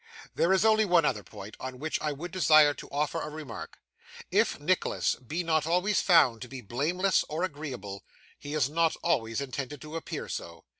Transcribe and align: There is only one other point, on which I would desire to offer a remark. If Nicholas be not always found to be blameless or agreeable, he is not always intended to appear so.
There 0.33 0.51
is 0.51 0.65
only 0.65 0.83
one 0.83 1.05
other 1.05 1.21
point, 1.21 1.55
on 1.59 1.77
which 1.77 2.01
I 2.01 2.11
would 2.11 2.31
desire 2.31 2.73
to 2.73 2.89
offer 2.89 3.21
a 3.21 3.29
remark. 3.29 3.77
If 4.31 4.59
Nicholas 4.59 5.13
be 5.13 5.43
not 5.43 5.67
always 5.67 6.01
found 6.01 6.41
to 6.41 6.47
be 6.47 6.59
blameless 6.61 7.23
or 7.29 7.43
agreeable, 7.43 8.03
he 8.39 8.55
is 8.55 8.67
not 8.67 8.95
always 9.03 9.41
intended 9.41 9.79
to 9.81 9.95
appear 9.95 10.27
so. 10.27 10.63